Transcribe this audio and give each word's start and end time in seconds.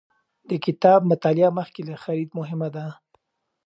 د 0.49 0.51
کتاب 0.65 0.99
مطالعه 1.11 1.49
مخکې 1.59 1.81
له 1.89 1.95
خرید 2.03 2.29
مهمه 2.39 2.69
ده. 2.75 2.85